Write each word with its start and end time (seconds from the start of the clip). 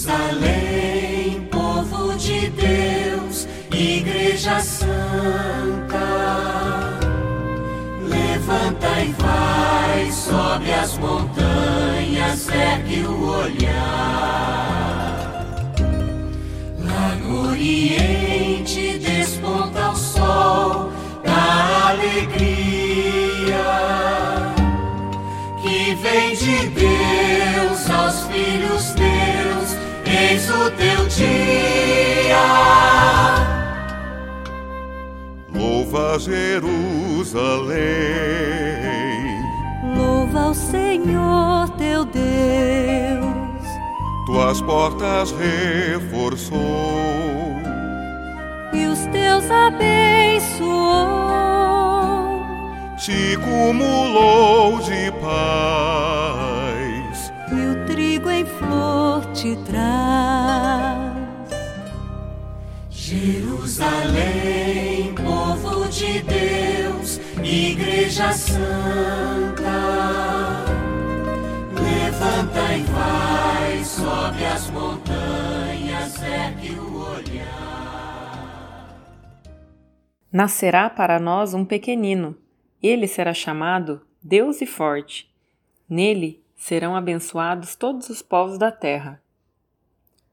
Jerusalém, 0.00 1.46
povo 1.50 2.14
de 2.16 2.48
Deus, 2.48 3.46
Igreja 3.70 4.58
Santa, 4.60 4.88
levanta 8.08 8.88
e 8.98 9.12
vai, 9.18 10.10
sobe 10.10 10.72
as 10.72 10.96
montanhas, 10.96 12.48
ergue 12.48 13.04
o 13.04 13.28
olhar. 13.40 14.16
Lá 16.78 17.14
no 17.16 17.50
Oriente 17.50 18.98
desponta 18.98 19.90
o 19.90 19.96
sol 19.96 20.90
da 21.22 21.90
alegria 21.90 22.40
que 25.62 25.94
vem 25.96 26.34
de 26.34 26.68
Deus 26.70 26.99
Jerusalém, 36.20 36.60
Louva 39.96 40.50
o 40.50 40.54
Senhor 40.54 41.70
teu 41.78 42.04
Deus, 42.04 43.64
tuas 44.26 44.60
portas 44.60 45.32
reforçou, 45.32 46.60
e 48.72 48.86
os 48.86 49.00
teus 49.06 49.50
abençoou. 49.50 50.70
te 52.98 53.36
cumulou 53.38 54.78
de 54.80 55.10
paz. 55.22 57.32
e 57.50 57.54
o 57.54 57.86
trigo 57.86 58.28
em 58.30 58.44
flor 58.44 59.24
te 59.32 59.56
traz. 59.64 61.10
Jerusalém, 62.90 64.89
Igreja 68.10 68.32
Santa, 68.32 69.70
levanta 71.80 72.74
e 72.74 72.82
vai, 72.82 73.84
sobe 73.84 74.44
as 74.46 74.68
montanhas, 74.70 76.20
ergue 76.20 76.72
o 76.72 77.04
olhar. 77.08 78.98
Nascerá 80.32 80.90
para 80.90 81.20
nós 81.20 81.54
um 81.54 81.64
pequenino. 81.64 82.36
Ele 82.82 83.06
será 83.06 83.32
chamado 83.32 84.04
Deus 84.20 84.60
e 84.60 84.66
Forte. 84.66 85.32
Nele 85.88 86.42
serão 86.56 86.96
abençoados 86.96 87.76
todos 87.76 88.10
os 88.10 88.20
povos 88.20 88.58
da 88.58 88.72
terra. 88.72 89.22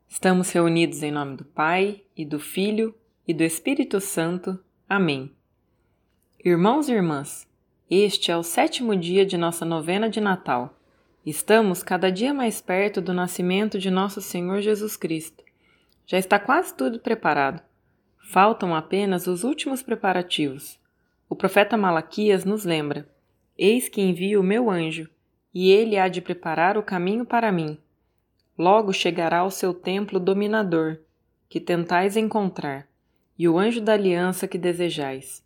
Estamos 0.10 0.50
reunidos 0.50 1.04
em 1.04 1.12
nome 1.12 1.38
do 1.38 1.46
Pai, 1.46 2.02
e 2.18 2.26
do 2.26 2.40
Filho, 2.40 2.96
e 3.28 3.36
do 3.36 3.44
Espírito 3.44 4.02
Santo. 4.02 4.60
Amém. 4.90 5.32
Irmãos 6.44 6.90
e 6.90 6.94
irmãs, 6.94 7.47
este 7.90 8.32
é 8.32 8.36
o 8.36 8.44
sétimo 8.44 8.94
dia 8.98 9.26
de 9.26 9.38
nossa 9.38 9.64
novena 9.64 10.10
de 10.10 10.20
Natal. 10.20 10.78
Estamos 11.26 11.82
cada 11.82 12.12
dia 12.12 12.34
mais 12.34 12.60
perto 12.60 13.00
do 13.00 13.14
nascimento 13.14 13.80
de 13.80 13.90
nosso 13.90 14.22
Senhor 14.22 14.60
Jesus 14.60 14.98
Cristo. 14.98 15.42
Já 16.06 16.18
está 16.18 16.38
quase 16.38 16.76
tudo 16.76 17.00
preparado. 17.00 17.62
Faltam 18.30 18.76
apenas 18.76 19.26
os 19.26 19.46
últimos 19.46 19.82
preparativos. 19.82 20.78
O 21.30 21.36
profeta 21.36 21.78
Malaquias 21.78 22.44
nos 22.44 22.66
lembra: 22.66 23.08
Eis 23.58 23.88
que 23.88 24.02
envio 24.02 24.42
o 24.42 24.44
meu 24.44 24.70
anjo, 24.70 25.10
e 25.54 25.72
ele 25.72 25.98
há 25.98 26.10
de 26.10 26.20
preparar 26.20 26.78
o 26.78 26.84
caminho 26.84 27.26
para 27.26 27.54
mim. 27.54 27.78
Logo 28.58 28.92
chegará 28.92 29.40
ao 29.40 29.52
seu 29.52 29.74
templo 29.74 30.20
dominador, 30.20 30.98
que 31.48 31.62
tentais 31.62 32.18
encontrar, 32.18 32.86
e 33.40 33.48
o 33.48 33.58
anjo 33.58 33.80
da 33.80 33.94
aliança 33.94 34.46
que 34.46 34.58
desejais. 34.58 35.42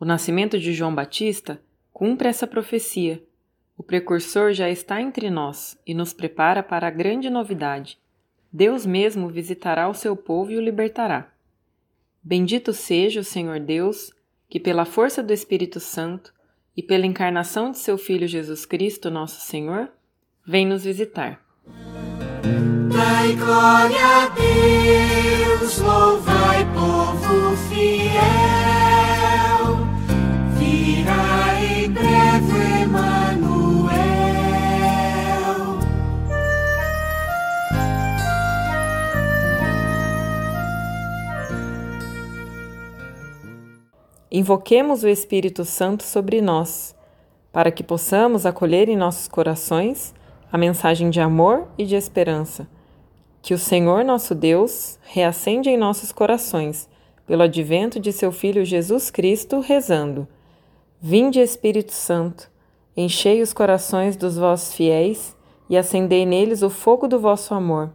O 0.00 0.04
nascimento 0.04 0.58
de 0.58 0.72
João 0.72 0.92
Batista 0.92 1.60
cumpre 1.98 2.28
essa 2.28 2.46
profecia. 2.46 3.20
O 3.76 3.82
precursor 3.82 4.52
já 4.52 4.70
está 4.70 5.02
entre 5.02 5.28
nós 5.28 5.76
e 5.84 5.92
nos 5.92 6.12
prepara 6.12 6.62
para 6.62 6.86
a 6.86 6.92
grande 6.92 7.28
novidade. 7.28 7.98
Deus 8.52 8.86
mesmo 8.86 9.28
visitará 9.28 9.88
o 9.88 9.94
seu 9.94 10.14
povo 10.14 10.52
e 10.52 10.56
o 10.56 10.60
libertará. 10.60 11.28
Bendito 12.22 12.72
seja 12.72 13.18
o 13.18 13.24
Senhor 13.24 13.58
Deus, 13.58 14.12
que 14.48 14.60
pela 14.60 14.84
força 14.84 15.24
do 15.24 15.32
Espírito 15.32 15.80
Santo 15.80 16.32
e 16.76 16.84
pela 16.84 17.04
encarnação 17.04 17.72
de 17.72 17.78
seu 17.78 17.98
Filho 17.98 18.28
Jesus 18.28 18.64
Cristo, 18.64 19.10
nosso 19.10 19.40
Senhor, 19.40 19.90
vem 20.46 20.64
nos 20.64 20.84
visitar. 20.84 21.44
Dai 22.92 23.34
glória 23.34 24.06
a 24.06 24.28
Deus, 24.28 25.78
louvai 25.80 26.64
povo 26.72 27.57
Invoquemos 44.30 45.02
o 45.02 45.08
Espírito 45.08 45.64
Santo 45.64 46.02
sobre 46.02 46.42
nós, 46.42 46.94
para 47.50 47.70
que 47.70 47.82
possamos 47.82 48.44
acolher 48.44 48.86
em 48.86 48.96
nossos 48.96 49.26
corações 49.26 50.14
a 50.52 50.58
mensagem 50.58 51.08
de 51.08 51.18
amor 51.18 51.66
e 51.78 51.86
de 51.86 51.94
esperança, 51.94 52.68
que 53.40 53.54
o 53.54 53.58
Senhor 53.58 54.04
nosso 54.04 54.34
Deus 54.34 54.98
reacende 55.02 55.70
em 55.70 55.78
nossos 55.78 56.12
corações, 56.12 56.86
pelo 57.26 57.42
advento 57.42 57.98
de 57.98 58.12
seu 58.12 58.30
Filho 58.30 58.66
Jesus 58.66 59.10
Cristo, 59.10 59.60
rezando: 59.60 60.28
Vinde, 61.00 61.40
Espírito 61.40 61.92
Santo, 61.92 62.50
enchei 62.94 63.40
os 63.40 63.54
corações 63.54 64.14
dos 64.14 64.36
vossos 64.36 64.74
fiéis 64.74 65.34
e 65.70 65.76
acendei 65.76 66.26
neles 66.26 66.62
o 66.62 66.68
fogo 66.68 67.08
do 67.08 67.18
vosso 67.18 67.54
amor. 67.54 67.90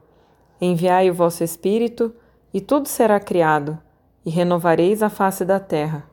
Enviai 0.60 1.12
o 1.12 1.14
vosso 1.14 1.44
Espírito, 1.44 2.12
e 2.52 2.60
tudo 2.60 2.88
será 2.88 3.20
criado, 3.20 3.78
e 4.26 4.32
renovareis 4.32 5.04
a 5.04 5.10
face 5.10 5.46
da 5.46 5.60
terra. 5.60 6.12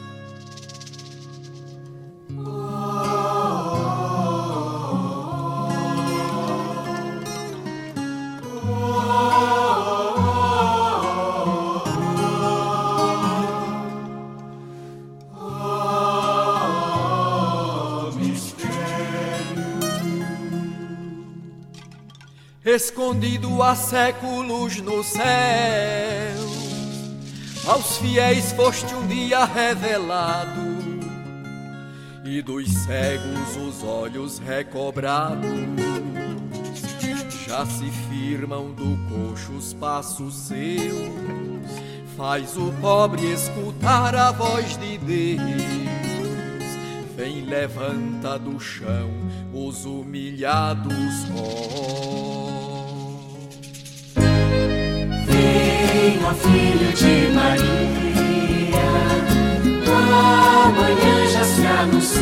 Escondido 22.75 23.61
há 23.61 23.75
séculos 23.75 24.79
no 24.81 25.03
céu. 25.03 26.39
Aos 27.67 27.97
fiéis 27.97 28.51
foste 28.53 28.93
um 28.95 29.05
dia 29.07 29.45
revelado, 29.45 30.61
e 32.23 32.41
dos 32.41 32.67
cegos 32.69 33.57
os 33.57 33.83
olhos 33.83 34.39
recobrados. 34.39 35.51
Já 37.47 37.65
se 37.65 37.91
firmam 38.09 38.71
do 38.71 38.97
coxo 39.09 39.51
os 39.51 39.73
passos 39.73 40.33
seus, 40.33 41.11
faz 42.15 42.55
o 42.55 42.71
pobre 42.79 43.33
escutar 43.33 44.15
a 44.15 44.31
voz 44.31 44.77
de 44.77 44.97
Deus. 44.97 45.41
Vem, 47.17 47.41
levanta 47.41 48.39
do 48.39 48.59
chão 48.59 49.11
os 49.53 49.85
humilhados, 49.85 50.93
filho 56.33 56.93
de 56.93 57.31
Maria, 57.33 58.87
amanhã 60.65 61.27
já 61.31 61.43
se 61.43 61.65
anuncia. 61.65 62.21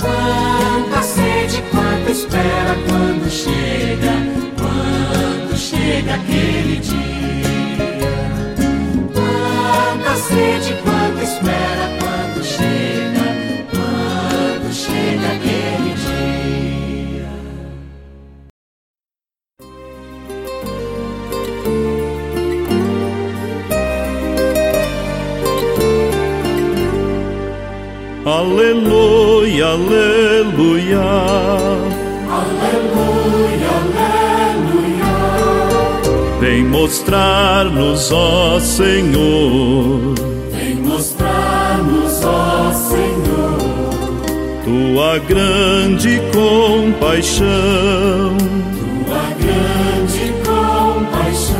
Quanta 0.00 1.02
sede, 1.02 1.62
quanta 1.70 2.10
espera 2.10 2.76
quando 2.88 3.30
chega, 3.30 4.12
quando 4.58 5.56
chega 5.56 6.14
aquele 6.14 6.76
dia. 6.76 6.98
Quanta 9.14 10.16
sede, 10.16 10.74
quanta 10.82 11.07
Aleluia, 29.60 29.66
aleluia. 29.66 31.00
Aleluia, 32.30 33.70
aleluia. 34.54 35.12
Vem 36.40 36.64
mostrar-nos, 36.64 38.12
ó 38.12 38.60
Senhor. 38.60 40.14
Vem 40.52 40.76
mostrar-nos, 40.76 42.24
ó 42.24 42.72
Senhor. 42.72 43.58
Tua 44.64 45.18
grande 45.18 46.20
compaixão. 46.32 47.46
Tua 49.06 49.26
grande 49.40 50.32
compaixão. 50.44 51.58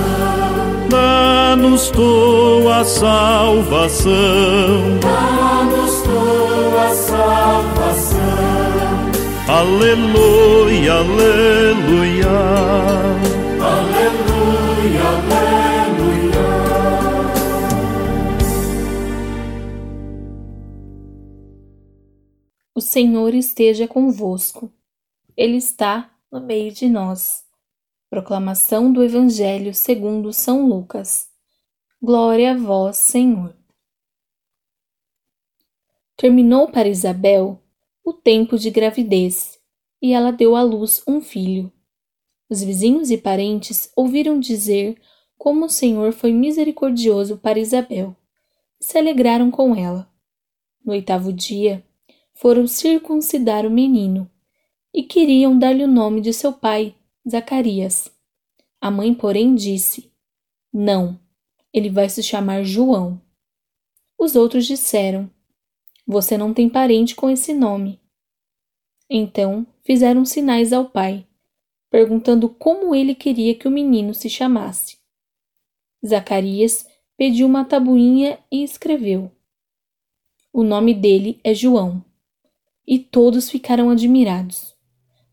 Dá-nos 0.88 1.90
tua 1.90 2.84
salvação. 2.84 4.12
Dá-nos 5.00 5.97
tua 6.18 6.94
salvação. 6.94 8.18
Aleluia, 9.48 10.94
aleluia. 10.94 12.28
Aleluia, 13.62 15.02
aleluia. 15.08 16.48
O 22.74 22.80
Senhor 22.80 23.34
esteja 23.34 23.86
convosco. 23.88 24.70
Ele 25.36 25.56
está 25.56 26.10
no 26.30 26.40
meio 26.40 26.72
de 26.72 26.88
nós. 26.88 27.44
Proclamação 28.10 28.92
do 28.92 29.04
Evangelho 29.04 29.72
segundo 29.74 30.32
São 30.32 30.66
Lucas. 30.66 31.28
Glória 32.02 32.52
a 32.52 32.56
vós, 32.56 32.96
Senhor. 32.96 33.57
Terminou 36.18 36.66
para 36.66 36.88
Isabel 36.88 37.62
o 38.04 38.12
tempo 38.12 38.58
de 38.58 38.70
gravidez 38.70 39.56
e 40.02 40.12
ela 40.12 40.32
deu 40.32 40.56
à 40.56 40.62
luz 40.64 41.00
um 41.06 41.20
filho. 41.20 41.72
Os 42.50 42.60
vizinhos 42.60 43.12
e 43.12 43.16
parentes 43.16 43.92
ouviram 43.94 44.40
dizer 44.40 45.00
como 45.36 45.66
o 45.66 45.70
Senhor 45.70 46.12
foi 46.12 46.32
misericordioso 46.32 47.38
para 47.38 47.60
Isabel 47.60 48.16
e 48.80 48.84
se 48.84 48.98
alegraram 48.98 49.48
com 49.48 49.76
ela. 49.76 50.12
No 50.84 50.92
oitavo 50.92 51.32
dia, 51.32 51.86
foram 52.34 52.66
circuncidar 52.66 53.64
o 53.64 53.70
menino 53.70 54.28
e 54.92 55.04
queriam 55.04 55.56
dar-lhe 55.56 55.84
o 55.84 55.88
nome 55.88 56.20
de 56.20 56.32
seu 56.32 56.52
pai, 56.52 56.96
Zacarias. 57.30 58.10
A 58.80 58.90
mãe, 58.90 59.14
porém, 59.14 59.54
disse: 59.54 60.12
Não, 60.72 61.16
ele 61.72 61.88
vai 61.88 62.08
se 62.08 62.24
chamar 62.24 62.64
João. 62.64 63.22
Os 64.18 64.34
outros 64.34 64.66
disseram: 64.66 65.30
Você 66.10 66.38
não 66.38 66.54
tem 66.54 66.70
parente 66.70 67.14
com 67.14 67.28
esse 67.28 67.52
nome. 67.52 68.00
Então 69.10 69.66
fizeram 69.84 70.24
sinais 70.24 70.72
ao 70.72 70.86
pai, 70.86 71.26
perguntando 71.90 72.48
como 72.48 72.94
ele 72.94 73.14
queria 73.14 73.54
que 73.54 73.68
o 73.68 73.70
menino 73.70 74.14
se 74.14 74.30
chamasse. 74.30 74.96
Zacarias 76.04 76.86
pediu 77.14 77.46
uma 77.46 77.62
tabuinha 77.62 78.38
e 78.50 78.64
escreveu: 78.64 79.30
O 80.50 80.62
nome 80.62 80.94
dele 80.94 81.38
é 81.44 81.52
João. 81.52 82.02
E 82.86 82.98
todos 82.98 83.50
ficaram 83.50 83.90
admirados. 83.90 84.74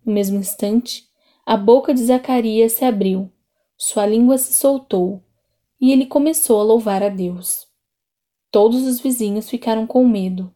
No 0.05 0.11
mesmo 0.11 0.37
instante, 0.37 1.07
a 1.45 1.55
boca 1.55 1.93
de 1.93 2.03
Zacarias 2.03 2.73
se 2.73 2.83
abriu, 2.83 3.31
sua 3.77 4.05
língua 4.05 4.37
se 4.37 4.51
soltou 4.51 5.23
e 5.79 5.93
ele 5.93 6.05
começou 6.05 6.59
a 6.59 6.63
louvar 6.63 7.01
a 7.01 7.07
Deus. 7.07 7.65
Todos 8.51 8.85
os 8.85 8.99
vizinhos 8.99 9.49
ficaram 9.49 9.87
com 9.87 10.05
medo 10.05 10.53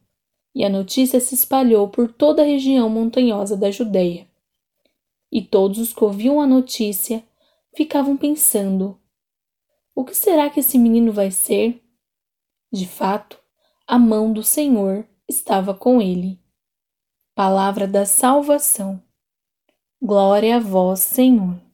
e 0.60 0.66
a 0.66 0.70
notícia 0.70 1.22
se 1.22 1.36
espalhou 1.36 1.88
por 1.88 2.12
toda 2.12 2.42
a 2.42 2.46
região 2.46 2.90
montanhosa 2.90 3.56
da 3.56 3.72
Judéia. 3.72 4.28
E 5.32 5.42
todos 5.42 5.80
os 5.80 5.94
que 5.94 6.04
ouviam 6.04 6.42
a 6.42 6.46
notícia 6.46 7.24
ficavam 7.74 8.18
pensando: 8.18 9.00
o 9.96 10.04
que 10.04 10.14
será 10.14 10.50
que 10.50 10.60
esse 10.60 10.78
menino 10.78 11.14
vai 11.14 11.32
ser? 11.32 11.82
De 12.70 12.86
fato, 12.86 13.40
a 13.88 13.98
mão 13.98 14.34
do 14.34 14.44
Senhor 14.44 15.08
estava 15.30 15.74
com 15.74 16.02
ele. 16.02 16.38
Palavra 17.34 17.88
da 17.88 18.06
salvação. 18.06 19.02
Glória 20.02 20.58
a 20.58 20.60
vós, 20.60 21.00
Senhor. 21.00 21.69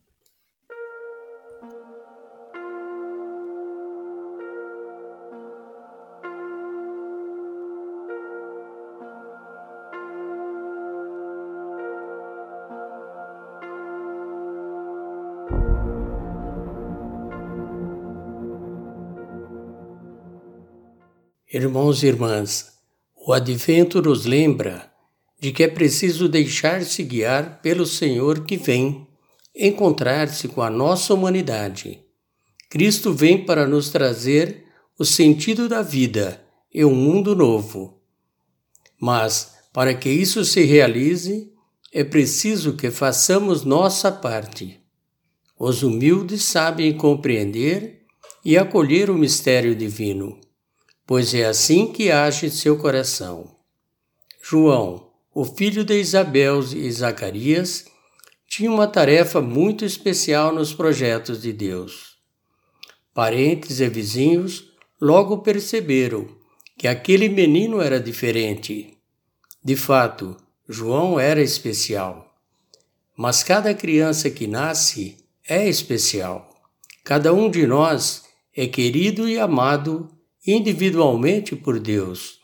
Irmãos 21.58 22.04
e 22.04 22.08
irmãs, 22.08 22.74
o 23.16 23.32
Advento 23.32 24.02
nos 24.02 24.26
lembra 24.26 24.92
de 25.40 25.54
que 25.54 25.64
é 25.64 25.70
preciso 25.70 26.28
deixar-se 26.28 27.02
guiar 27.02 27.62
pelo 27.62 27.86
Senhor 27.86 28.44
que 28.44 28.58
vem 28.58 29.08
encontrar-se 29.56 30.50
com 30.50 30.62
a 30.62 30.70
nossa 30.70 31.14
humanidade. 31.14 32.02
Cristo 32.70 33.14
vem 33.14 33.46
para 33.46 33.66
nos 33.66 33.88
trazer 33.88 34.66
o 35.00 35.06
sentido 35.06 35.70
da 35.70 35.82
vida 35.82 36.44
e 36.74 36.84
um 36.84 36.94
mundo 36.94 37.34
novo. 37.34 38.02
Mas, 39.00 39.56
para 39.72 39.94
que 39.94 40.10
isso 40.10 40.44
se 40.44 40.62
realize, 40.66 41.54
é 41.90 42.04
preciso 42.04 42.74
que 42.74 42.92
façamos 42.92 43.64
nossa 43.64 44.12
parte. 44.12 44.82
Os 45.58 45.84
humildes 45.84 46.44
sabem 46.44 46.98
compreender 46.98 48.02
e 48.44 48.58
acolher 48.58 49.10
o 49.10 49.18
mistério 49.18 49.74
divino 49.74 50.44
pois 51.06 51.34
é 51.34 51.46
assim 51.46 51.92
que 51.92 52.12
age 52.12 52.50
seu 52.50 52.78
coração. 52.78 53.56
João, 54.42 55.10
o 55.34 55.46
filho 55.46 55.84
de 55.84 56.00
Isabel 56.00 56.60
e 56.60 56.92
Zacarias, 56.92 57.86
tinha 58.48 58.72
uma 58.72 58.88
tarefa 58.88 59.42
muito 59.42 59.84
especial 59.84 60.54
nos 60.54 60.74
projetos 60.74 61.42
de 61.42 61.52
Deus. 61.52 62.16
Parentes 63.14 63.80
e 63.80 63.90
vizinhos 63.90 64.72
logo 65.00 65.40
perceberam 65.40 66.28
que 66.78 66.88
aquele 66.88 67.30
menino 67.30 67.82
era 67.82 68.00
diferente. 68.00 68.98
De 69.64 69.76
fato, 69.76 70.38
João 70.68 71.20
era 71.20 71.42
especial. 71.42 72.34
Mas 73.18 73.44
cada 73.44 73.74
criança 73.74 74.30
que 74.30 74.48
nasce 74.48 75.18
é 75.48 75.68
especial. 75.68 76.50
Cada 77.04 77.34
um 77.34 77.50
de 77.50 77.66
nós 77.66 78.24
é 78.56 78.68
querido 78.68 79.28
e 79.28 79.40
amado 79.40 80.10
individualmente 80.46 81.56
por 81.56 81.80
Deus. 81.80 82.40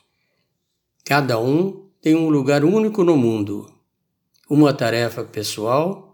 Cada 1.05 1.39
um 1.39 1.89
tem 2.01 2.15
um 2.15 2.29
lugar 2.29 2.63
único 2.63 3.03
no 3.03 3.15
mundo, 3.15 3.71
uma 4.49 4.73
tarefa 4.73 5.23
pessoal 5.23 6.11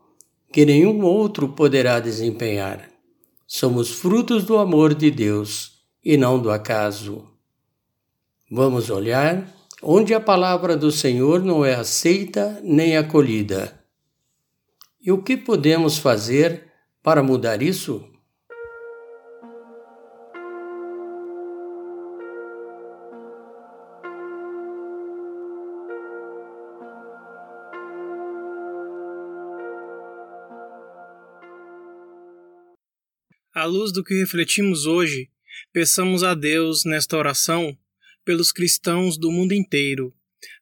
que 0.52 0.66
nenhum 0.66 1.04
outro 1.04 1.50
poderá 1.50 2.00
desempenhar. 2.00 2.90
Somos 3.46 3.92
frutos 3.92 4.44
do 4.44 4.58
amor 4.58 4.94
de 4.94 5.10
Deus 5.10 5.84
e 6.04 6.18
não 6.18 6.40
do 6.40 6.52
acaso. 6.52 7.26
Vamos 8.50 8.90
olhar 8.90 9.54
onde 9.82 10.14
a 10.14 10.20
palavra 10.20 10.76
do 10.76 10.92
Senhor 10.92 11.44
não 11.44 11.64
é 11.64 11.76
aceita 11.76 12.60
nem 12.64 12.98
acolhida. 12.98 13.80
E 15.02 15.12
o 15.12 15.22
que 15.22 15.38
podemos 15.38 15.98
fazer 15.98 16.72
para 17.02 17.24
mudar 17.24 17.62
isso? 17.62 18.04
Luz 33.68 33.94
do 33.94 34.04
que 34.04 34.16
refletimos 34.16 34.86
hoje, 34.86 35.30
peçamos 35.72 36.24
a 36.24 36.34
Deus 36.34 36.84
nesta 36.86 37.16
oração 37.16 37.78
pelos 38.26 38.52
cristãos 38.52 39.18
do 39.18 39.32
mundo 39.32 39.54
inteiro, 39.54 40.14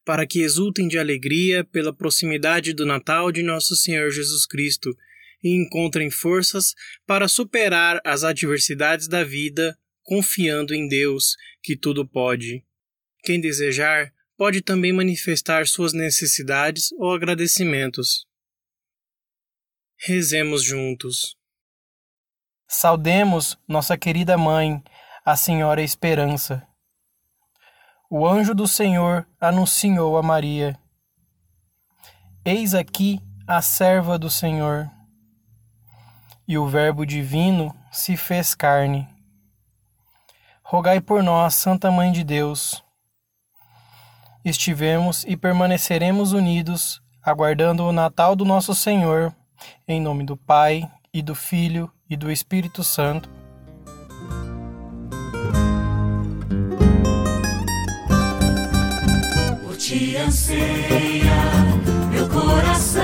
para 0.03 0.27
que 0.27 0.41
exultem 0.41 0.87
de 0.87 0.99
alegria 0.99 1.63
pela 1.63 1.95
proximidade 1.95 2.73
do 2.73 2.85
Natal 2.85 3.31
de 3.31 3.41
nosso 3.41 3.75
Senhor 3.75 4.11
Jesus 4.11 4.45
Cristo 4.45 4.95
e 5.43 5.49
encontrem 5.49 6.09
forças 6.09 6.73
para 7.05 7.27
superar 7.27 7.99
as 8.03 8.23
adversidades 8.23 9.07
da 9.07 9.23
vida, 9.23 9.77
confiando 10.03 10.73
em 10.73 10.87
Deus, 10.87 11.35
que 11.63 11.77
tudo 11.77 12.07
pode. 12.07 12.63
Quem 13.23 13.39
desejar, 13.39 14.13
pode 14.37 14.61
também 14.61 14.91
manifestar 14.91 15.65
suas 15.67 15.93
necessidades 15.93 16.91
ou 16.93 17.13
agradecimentos. 17.13 18.27
Rezemos 19.97 20.63
juntos. 20.63 21.35
Saudemos 22.67 23.57
nossa 23.67 23.95
querida 23.95 24.37
mãe, 24.37 24.83
a 25.23 25.35
Senhora 25.35 25.83
Esperança. 25.83 26.67
o 28.09 28.27
anjo 28.27 28.55
do 28.55 28.67
Senhor 28.67 29.27
anunciou 29.39 30.17
a 30.17 30.23
Maria: 30.23 30.77
Eis 32.43 32.73
aqui 32.73 33.21
a 33.47 33.61
serva 33.61 34.17
do 34.17 34.31
Senhor. 34.31 34.89
E 36.47 36.57
o 36.57 36.67
Verbo 36.67 37.05
divino 37.05 37.75
se 37.91 38.17
fez 38.17 38.55
carne. 38.55 39.07
Rogai 40.63 40.99
por 40.99 41.21
nós, 41.21 41.53
Santa 41.53 41.91
Mãe 41.91 42.11
de 42.11 42.23
Deus. 42.23 42.83
Estivemos 44.43 45.23
e 45.25 45.37
permaneceremos 45.37 46.33
unidos, 46.33 47.01
aguardando 47.21 47.83
o 47.83 47.91
Natal 47.91 48.35
do 48.35 48.43
nosso 48.43 48.73
Senhor, 48.73 49.35
em 49.87 50.01
nome 50.01 50.23
do 50.23 50.35
Pai, 50.35 50.91
e 51.13 51.21
do 51.21 51.33
Filho, 51.33 51.91
e 52.09 52.15
do 52.15 52.31
Espírito 52.31 52.83
Santo. 52.83 53.29
te 59.87 60.17
anseia 60.17 61.43
meu 62.09 62.27
coração, 62.27 63.03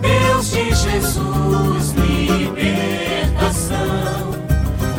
Deus 0.00 0.50
de 0.50 0.74
Jesus, 0.74 1.92
libertação, 1.92 3.76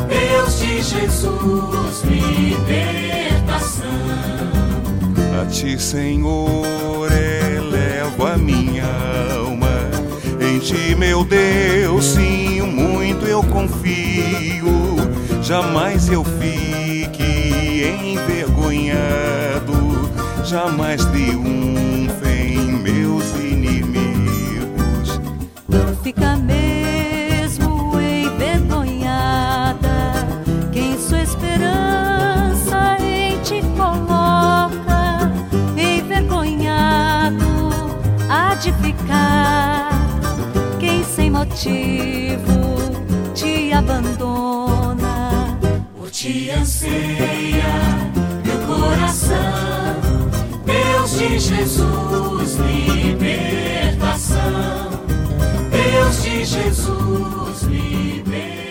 Deus 0.08 0.58
de 0.58 0.82
Jesus, 0.82 2.02
libertação. 2.04 3.86
A 5.42 5.44
ti, 5.50 5.78
Senhor, 5.78 7.12
elevo 7.12 8.26
a 8.26 8.38
minha 8.38 8.86
alma, 9.34 9.45
ti, 10.66 10.94
meu 10.96 11.24
Deus, 11.24 12.04
sim, 12.04 12.60
muito 12.60 13.24
eu 13.24 13.42
confio, 13.44 14.66
jamais 15.42 16.08
eu 16.08 16.24
fique 16.24 17.96
envergonhado 18.04 19.36
jamais 20.46 21.04
triunfem 21.06 22.58
meus 22.82 23.24
inimigos. 23.34 25.20
Não 25.68 25.96
fica 26.04 26.36
mesmo 26.36 28.00
envergonhada 28.00 29.78
quem 30.72 30.96
sua 30.98 31.22
esperança 31.22 32.96
em 33.00 33.38
te 33.40 33.60
coloca. 33.76 35.32
Envergonhado 35.76 37.44
há 38.28 38.54
de 38.54 38.72
ficar 38.74 39.75
motivo 41.46 42.76
te 43.34 43.72
abandona. 43.72 45.58
Por 45.96 46.10
te 46.10 46.50
anseia 46.50 47.64
meu 48.44 48.58
coração 48.66 49.76
de 51.18 51.38
Jesus, 51.38 52.56
libertação. 52.56 54.36
Deus 55.70 56.22
de 56.22 56.44
Jesus, 56.44 57.62
libertação. 57.62 58.65